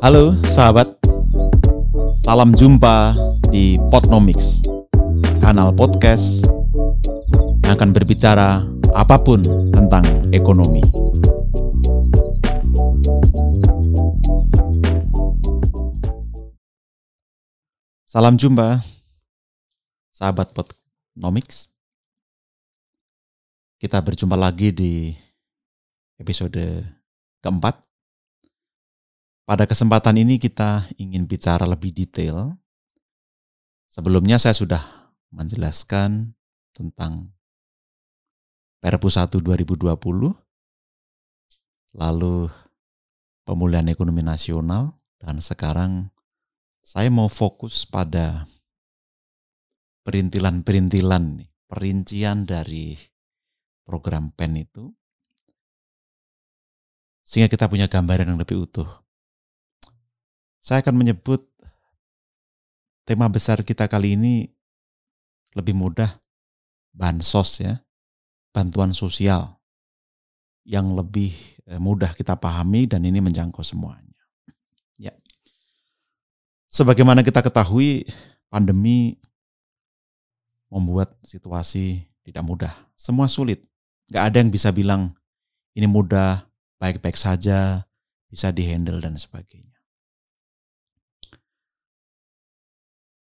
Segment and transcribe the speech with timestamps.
[0.00, 0.96] Halo sahabat,
[2.24, 3.12] salam jumpa
[3.52, 4.64] di Potnomics,
[5.44, 6.40] kanal podcast
[7.60, 8.64] yang akan berbicara
[8.96, 10.00] apa pun tentang
[10.32, 10.80] ekonomi.
[18.08, 18.80] Salam jumpa,
[20.16, 21.68] sahabat Potnomics.
[23.76, 25.12] Kita berjumpa lagi di
[26.16, 26.88] episode
[27.44, 27.89] keempat.
[29.50, 32.54] Pada kesempatan ini kita ingin bicara lebih detail.
[33.90, 34.78] Sebelumnya saya sudah
[35.34, 36.38] menjelaskan
[36.70, 37.34] tentang
[38.78, 39.90] Perpu 1 2020,
[41.98, 42.46] lalu
[43.42, 46.14] pemulihan ekonomi nasional, dan sekarang
[46.86, 48.46] saya mau fokus pada
[50.06, 52.94] perintilan-perintilan, perincian dari
[53.82, 54.94] program PEN itu,
[57.26, 59.09] sehingga kita punya gambaran yang lebih utuh.
[60.60, 61.44] Saya akan menyebut
[63.08, 64.46] tema besar kita kali ini
[65.56, 66.12] lebih mudah
[66.94, 67.80] bansos ya,
[68.54, 69.58] bantuan sosial
[70.62, 71.32] yang lebih
[71.66, 74.10] eh, mudah kita pahami dan ini menjangkau semuanya.
[76.70, 78.06] Sebagaimana kita ketahui,
[78.46, 79.18] pandemi
[80.70, 82.70] membuat situasi tidak mudah.
[82.94, 83.66] Semua sulit.
[84.06, 85.10] Gak ada yang bisa bilang
[85.74, 86.46] ini mudah,
[86.78, 87.82] baik-baik saja,
[88.30, 89.79] bisa dihandle dan sebagainya.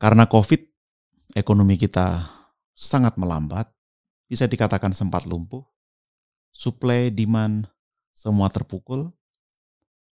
[0.00, 0.64] Karena COVID,
[1.36, 2.24] ekonomi kita
[2.72, 3.68] sangat melambat,
[4.24, 5.60] bisa dikatakan sempat lumpuh,
[6.56, 7.68] supply, demand,
[8.16, 9.12] semua terpukul.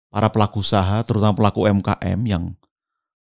[0.10, 2.58] Para pelaku usaha, terutama pelaku UMKM yang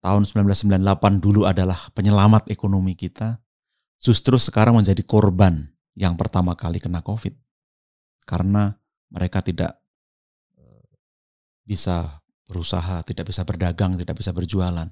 [0.04, 3.40] tahun 1998 dulu adalah penyelamat ekonomi kita,
[4.02, 7.32] justru sekarang menjadi korban yang pertama kali kena COVID.
[8.28, 8.76] Karena
[9.08, 9.80] mereka tidak
[10.60, 10.84] eh,
[11.64, 14.92] bisa berusaha, tidak bisa berdagang, tidak bisa berjualan.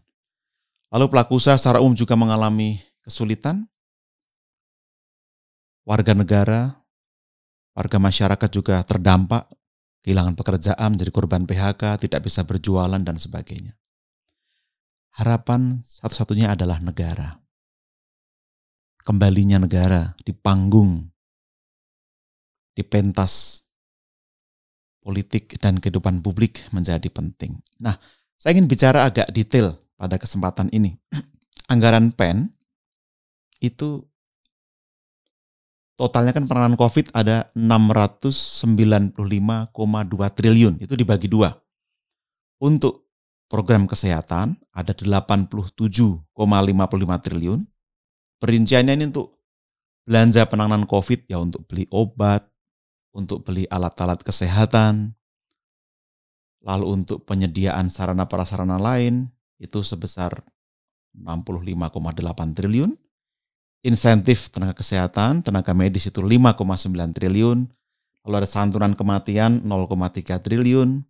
[0.90, 3.70] Lalu pelaku usaha secara umum juga mengalami kesulitan.
[5.86, 6.62] Warga negara,
[7.74, 9.50] warga masyarakat juga terdampak,
[10.06, 13.74] kehilangan pekerjaan, menjadi korban PHK, tidak bisa berjualan, dan sebagainya
[15.20, 17.36] harapan satu-satunya adalah negara.
[19.04, 21.04] Kembalinya negara di panggung,
[22.72, 23.66] di pentas
[25.02, 27.58] politik dan kehidupan publik menjadi penting.
[27.82, 27.98] Nah,
[28.38, 30.96] saya ingin bicara agak detail pada kesempatan ini.
[31.68, 32.48] Anggaran PEN
[33.60, 34.08] itu
[36.00, 39.20] totalnya kan penanganan COVID ada 695,2
[40.32, 40.80] triliun.
[40.80, 41.52] Itu dibagi dua.
[42.64, 43.12] Untuk
[43.52, 46.24] program kesehatan ada 87,55
[47.20, 47.68] triliun.
[48.40, 49.36] Perinciannya ini untuk
[50.08, 52.48] belanja penanganan COVID ya untuk beli obat,
[53.12, 55.12] untuk beli alat-alat kesehatan,
[56.64, 59.28] lalu untuk penyediaan sarana prasarana lain
[59.60, 60.40] itu sebesar
[61.14, 62.92] 65,8 triliun.
[63.80, 67.68] Insentif tenaga kesehatan, tenaga medis itu 5,9 triliun.
[68.28, 71.08] Lalu ada santunan kematian 0,3 triliun,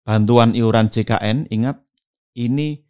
[0.00, 1.76] bantuan iuran JKN, ingat
[2.32, 2.80] ini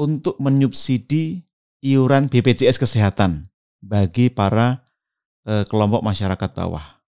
[0.00, 1.44] untuk menyubsidi
[1.84, 3.52] iuran BPJS Kesehatan
[3.84, 4.80] bagi para
[5.44, 7.04] eh, kelompok masyarakat bawah.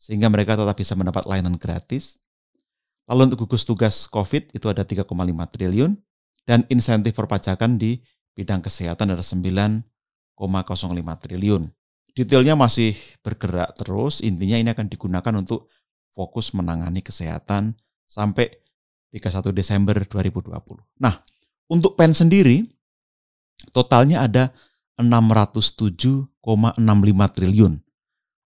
[0.00, 2.16] Sehingga mereka tetap bisa mendapat layanan gratis.
[3.06, 5.04] Lalu untuk gugus tugas COVID itu ada 3,5
[5.52, 5.92] triliun
[6.48, 8.02] dan insentif perpajakan di
[8.34, 9.82] bidang kesehatan ada 9,05
[11.22, 11.62] triliun.
[12.12, 12.92] Detailnya masih
[13.24, 15.72] bergerak terus, intinya ini akan digunakan untuk
[16.12, 17.72] fokus menangani kesehatan
[18.04, 18.52] sampai
[19.12, 20.52] 31 Desember 2020.
[21.00, 21.16] Nah,
[21.72, 22.68] untuk PEN sendiri
[23.72, 24.52] totalnya ada
[25.00, 26.36] 607,65
[27.32, 27.74] triliun.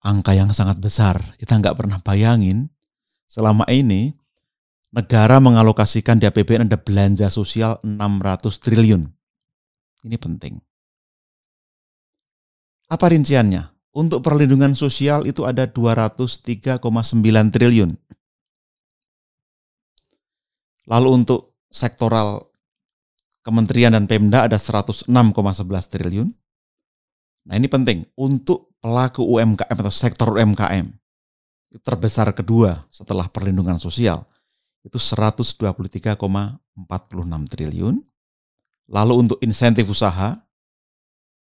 [0.00, 1.20] Angka yang sangat besar.
[1.36, 2.72] Kita nggak pernah bayangin
[3.28, 4.16] selama ini
[4.90, 9.02] negara mengalokasikan di APBN ada belanja sosial 600 triliun.
[10.06, 10.58] Ini penting.
[12.90, 13.70] Apa rinciannya?
[13.90, 16.78] Untuk perlindungan sosial itu ada 203,9
[17.50, 17.90] triliun.
[20.90, 22.50] Lalu untuk sektoral
[23.46, 25.06] kementerian dan Pemda ada 106,11
[25.90, 26.28] triliun.
[27.46, 30.86] Nah ini penting untuk pelaku UMKM atau sektor UMKM
[31.82, 34.26] terbesar kedua setelah perlindungan sosial
[34.85, 36.17] itu 123,46
[37.53, 37.97] triliun.
[38.91, 40.35] Lalu untuk insentif usaha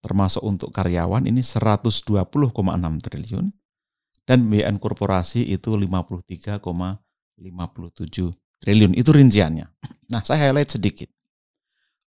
[0.03, 2.51] termasuk untuk karyawan ini 120,6
[3.07, 3.45] triliun
[4.27, 6.59] dan BN korporasi itu 53,57
[8.59, 8.91] triliun.
[8.95, 9.67] Itu rinciannya.
[10.11, 11.09] Nah, saya highlight sedikit.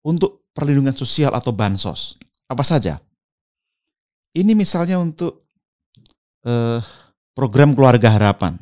[0.05, 3.01] Untuk perlindungan sosial atau bansos, apa saja?
[4.35, 5.41] Ini misalnya untuk
[6.45, 6.79] eh,
[7.33, 8.59] program keluarga harapan.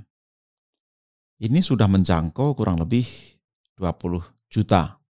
[1.42, 3.06] Ini sudah menjangkau kurang lebih
[3.78, 4.22] 20
[4.54, 5.02] juta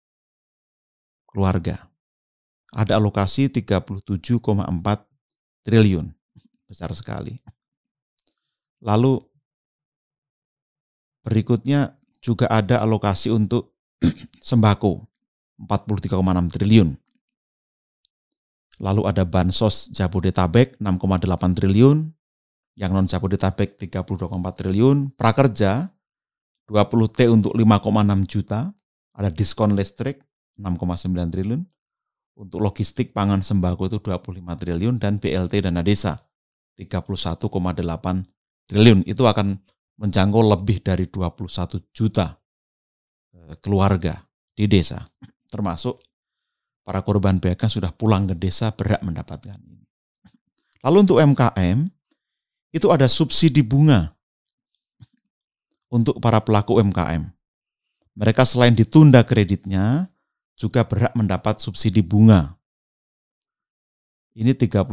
[1.26, 1.90] keluarga.
[2.72, 4.06] Ada alokasi 37,4
[5.66, 6.06] triliun.
[6.70, 7.36] Besar sekali.
[8.80, 9.20] Lalu
[11.26, 13.74] berikutnya juga ada alokasi untuk
[14.48, 15.04] sembako
[15.62, 16.88] 43,6 triliun.
[18.82, 22.08] Lalu ada bansos Jabodetabek 6,8 triliun,
[22.74, 25.92] yang non Jabodetabek 32,4 triliun, prakerja
[26.70, 28.70] 20T untuk 5,6 juta,
[29.12, 30.22] ada diskon listrik
[30.56, 31.62] 6,9 triliun,
[32.38, 36.22] untuk logistik pangan sembako itu 25 triliun dan BLT dana desa
[36.80, 37.50] 31,8
[38.70, 39.04] triliun.
[39.04, 39.60] Itu akan
[40.00, 42.40] menjangkau lebih dari 21 juta
[43.36, 44.24] eh, keluarga
[44.56, 45.04] di desa,
[45.52, 46.00] termasuk
[46.82, 49.84] para korban PHK sudah pulang ke desa berhak mendapatkan ini.
[50.82, 51.86] Lalu untuk MKM,
[52.74, 54.10] itu ada subsidi bunga
[55.92, 57.28] untuk para pelaku UMKM.
[58.16, 60.08] Mereka selain ditunda kreditnya,
[60.56, 62.56] juga berhak mendapat subsidi bunga.
[64.32, 64.88] Ini 35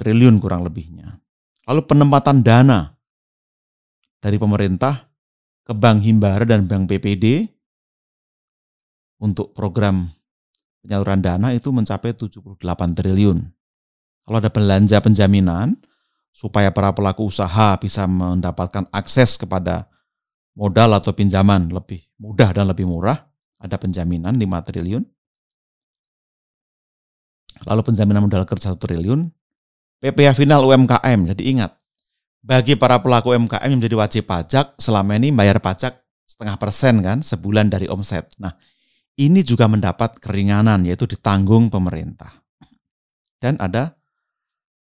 [0.00, 1.20] triliun kurang lebihnya.
[1.68, 2.96] Lalu penempatan dana
[4.24, 5.04] dari pemerintah
[5.68, 7.52] ke Bank Himbara dan Bank PPD
[9.20, 10.08] untuk program
[10.80, 12.56] penyaluran dana itu mencapai 78
[12.96, 13.38] triliun.
[14.24, 15.76] Kalau ada belanja penjaminan,
[16.32, 19.91] supaya para pelaku usaha bisa mendapatkan akses kepada
[20.52, 23.18] modal atau pinjaman lebih mudah dan lebih murah,
[23.62, 25.02] ada penjaminan 5 triliun.
[27.62, 29.28] Lalu penjaminan modal kerja 1 triliun.
[30.02, 31.30] PPh final UMKM.
[31.30, 31.78] Jadi ingat,
[32.42, 35.94] bagi para pelaku UMKM yang menjadi wajib pajak, selama ini bayar pajak
[36.26, 38.26] setengah persen kan, sebulan dari omset.
[38.42, 38.50] Nah,
[39.14, 42.34] ini juga mendapat keringanan, yaitu ditanggung pemerintah.
[43.38, 43.94] Dan ada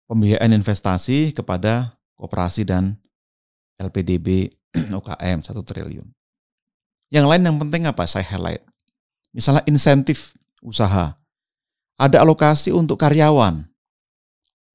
[0.07, 2.95] pembiayaan investasi kepada koperasi dan
[3.75, 4.51] LPDB
[4.99, 6.07] UKM 1 triliun.
[7.09, 8.61] Yang lain yang penting apa saya highlight.
[9.33, 11.17] Misalnya insentif usaha.
[11.99, 13.67] Ada alokasi untuk karyawan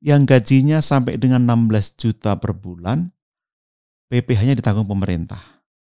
[0.05, 3.09] yang gajinya sampai dengan 16 juta per bulan,
[4.13, 5.41] PPh-nya ditanggung pemerintah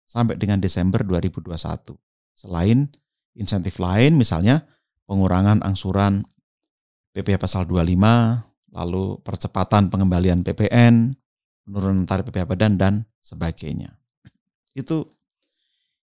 [0.09, 1.93] sampai dengan Desember 2021.
[2.33, 2.89] Selain
[3.37, 4.65] insentif lain misalnya
[5.05, 6.25] pengurangan angsuran
[7.13, 11.13] PPh pasal 25, lalu percepatan pengembalian PPN,
[11.65, 13.96] penurunan tarif PPh badan, dan sebagainya.
[14.77, 15.09] Itu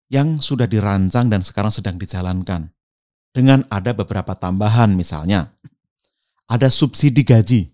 [0.10, 2.74] yang sudah dirancang dan sekarang sedang dijalankan.
[3.34, 5.54] Dengan ada beberapa tambahan misalnya,
[6.50, 7.70] ada subsidi gaji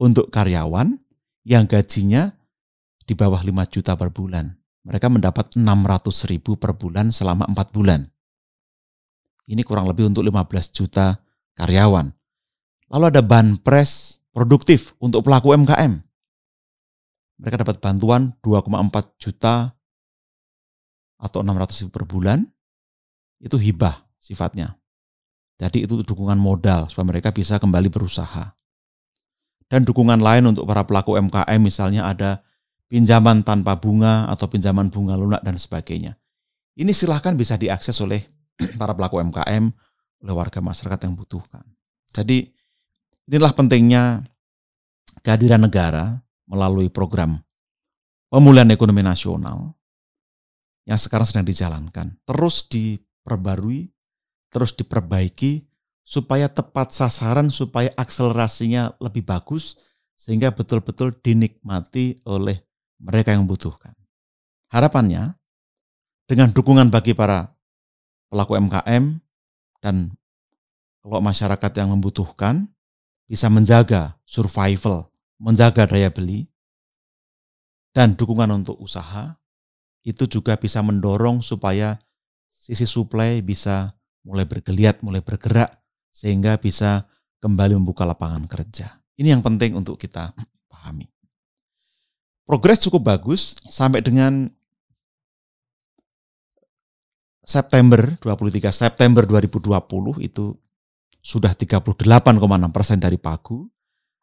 [0.00, 0.96] untuk karyawan
[1.44, 2.28] yang gajinya
[3.04, 4.52] di bawah 5 juta per bulan.
[4.84, 8.04] Mereka mendapat 600 ribu per bulan selama 4 bulan.
[9.48, 11.16] Ini kurang lebih untuk 15 juta
[11.56, 12.08] karyawan.
[12.88, 16.00] Lalu ada banpres produktif untuk pelaku UMKM.
[17.40, 19.77] Mereka dapat bantuan 2,4 juta
[21.18, 22.38] atau 600 ribu per bulan.
[23.38, 24.78] Itu hibah sifatnya.
[25.58, 28.54] Jadi itu dukungan modal supaya mereka bisa kembali berusaha.
[29.68, 32.40] Dan dukungan lain untuk para pelaku UMKM misalnya ada
[32.88, 36.16] pinjaman tanpa bunga atau pinjaman bunga lunak dan sebagainya.
[36.78, 38.22] Ini silahkan bisa diakses oleh
[38.80, 39.64] para pelaku UMKM,
[40.24, 41.66] oleh warga masyarakat yang butuhkan.
[42.14, 42.48] Jadi
[43.28, 44.24] Inilah pentingnya
[45.20, 46.16] kehadiran negara
[46.48, 47.36] melalui program
[48.32, 49.76] pemulihan ekonomi nasional
[50.88, 52.16] yang sekarang sedang dijalankan.
[52.24, 53.92] Terus diperbarui,
[54.48, 55.68] terus diperbaiki
[56.00, 59.76] supaya tepat sasaran, supaya akselerasinya lebih bagus,
[60.16, 62.64] sehingga betul-betul dinikmati oleh
[62.96, 63.92] mereka yang membutuhkan.
[64.72, 65.36] Harapannya,
[66.24, 67.52] dengan dukungan bagi para
[68.32, 69.20] pelaku MKM
[69.84, 70.16] dan
[71.04, 72.68] kalau masyarakat yang membutuhkan,
[73.28, 76.48] bisa menjaga survival, menjaga daya beli,
[77.92, 79.36] dan dukungan untuk usaha,
[80.06, 81.98] itu juga bisa mendorong supaya
[82.52, 83.94] sisi supply bisa
[84.26, 85.72] mulai bergeliat, mulai bergerak,
[86.12, 87.08] sehingga bisa
[87.40, 88.98] kembali membuka lapangan kerja.
[89.18, 90.34] Ini yang penting untuk kita
[90.70, 91.08] pahami.
[92.44, 94.48] Progres cukup bagus sampai dengan
[97.48, 100.52] September 23 September 2020 itu
[101.24, 102.28] sudah 38,6
[102.72, 103.64] persen dari pagu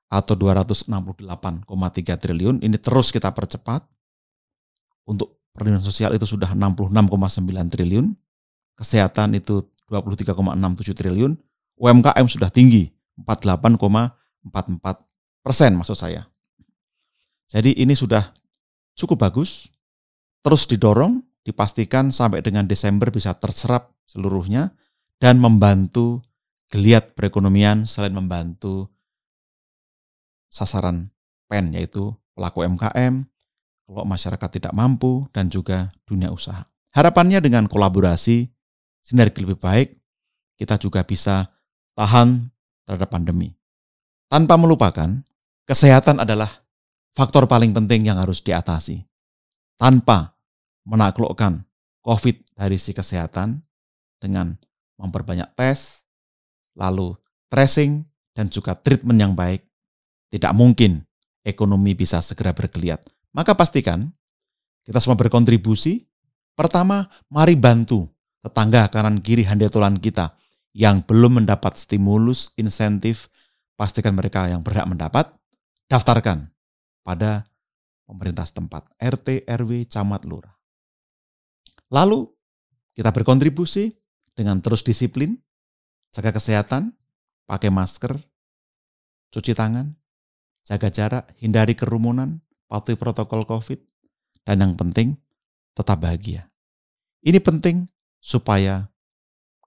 [0.09, 1.65] atau 268,3
[2.21, 2.61] triliun.
[2.61, 3.81] Ini terus kita percepat.
[5.05, 8.11] Untuk perlindungan sosial itu sudah 66,9 triliun.
[8.75, 11.31] Kesehatan itu 23,67 triliun.
[11.79, 12.91] UMKM sudah tinggi,
[13.23, 14.51] 48,44
[15.39, 16.27] persen maksud saya.
[17.47, 18.35] Jadi ini sudah
[18.99, 19.71] cukup bagus,
[20.43, 24.75] terus didorong, dipastikan sampai dengan Desember bisa terserap seluruhnya
[25.21, 26.19] dan membantu
[26.73, 28.89] geliat perekonomian selain membantu
[30.49, 31.11] sasaran
[31.45, 33.23] PEN yaitu pelaku MKM,
[33.85, 36.65] kalau masyarakat tidak mampu dan juga dunia usaha.
[36.91, 38.49] Harapannya dengan kolaborasi
[39.05, 39.93] sinergi lebih baik,
[40.57, 41.53] kita juga bisa
[41.93, 42.49] tahan
[42.89, 43.53] terhadap pandemi.
[44.25, 45.21] Tanpa melupakan,
[45.69, 46.49] kesehatan adalah
[47.13, 49.05] faktor paling penting yang harus diatasi.
[49.77, 50.33] Tanpa
[50.89, 51.61] menaklukkan
[52.01, 53.61] COVID dari si kesehatan
[54.17, 54.57] dengan
[54.97, 56.07] memperbanyak tes,
[56.73, 57.13] lalu
[57.51, 59.63] tracing, dan juga treatment yang baik,
[60.31, 61.05] tidak mungkin
[61.45, 62.99] ekonomi bisa segera bergeliat.
[63.35, 64.07] Maka pastikan
[64.87, 66.07] kita semua berkontribusi.
[66.55, 68.07] Pertama, mari bantu
[68.39, 70.39] tetangga kanan kiri handetolan kita
[70.71, 73.27] yang belum mendapat stimulus, insentif,
[73.75, 75.35] pastikan mereka yang berhak mendapat,
[75.91, 76.47] daftarkan
[77.03, 77.43] pada
[78.07, 80.55] pemerintah setempat, RT, RW, camat, lurah.
[81.91, 82.29] Lalu,
[82.95, 83.91] kita berkontribusi
[84.31, 85.35] dengan terus disiplin,
[86.15, 86.95] jaga kesehatan,
[87.49, 88.15] pakai masker,
[89.33, 89.91] cuci tangan,
[90.63, 93.79] jaga jarak, hindari kerumunan, patuhi protokol COVID,
[94.45, 95.15] dan yang penting,
[95.77, 96.49] tetap bahagia.
[97.21, 97.85] Ini penting
[98.17, 98.89] supaya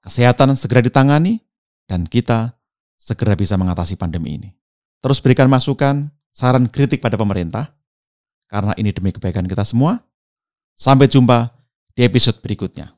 [0.02, 1.38] kesehatan segera ditangani,
[1.87, 2.59] dan kita
[2.99, 4.50] segera bisa mengatasi pandemi ini.
[4.99, 7.71] Terus berikan masukan, saran kritik pada pemerintah,
[8.50, 10.02] karena ini demi kebaikan kita semua.
[10.75, 11.55] Sampai jumpa
[11.95, 12.98] di episode berikutnya.